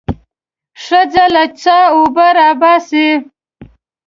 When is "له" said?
1.33-1.43